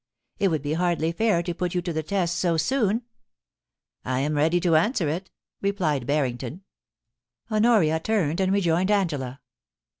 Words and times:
It 0.39 0.47
would 0.47 0.63
be 0.63 0.73
hardly 0.73 1.11
fair 1.11 1.43
to 1.43 1.53
put 1.53 1.75
you 1.75 1.81
to 1.83 1.93
the 1.93 2.01
test 2.01 2.37
so 2.37 2.57
soon.'' 2.57 3.03
I 4.03 4.21
am 4.21 4.33
ready 4.33 4.59
to 4.61 4.75
answer 4.75 5.07
it,' 5.07 5.29
replied 5.61 6.07
Barrington. 6.07 6.53
i6o 6.53 7.49
POLICY 7.51 7.55
AND 7.57 7.63
PASSION, 7.63 7.65
Honoria 7.65 7.99
turned 7.99 8.39
and 8.39 8.51
rejoined 8.51 8.89
Angela. 8.89 9.41